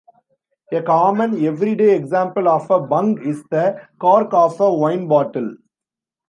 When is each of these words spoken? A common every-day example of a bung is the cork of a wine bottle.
A 0.71 0.81
common 0.81 1.45
every-day 1.45 1.95
example 1.95 2.47
of 2.47 2.71
a 2.71 2.79
bung 2.79 3.21
is 3.23 3.43
the 3.51 3.87
cork 3.99 4.33
of 4.33 4.59
a 4.59 4.73
wine 4.73 5.07
bottle. 5.07 5.57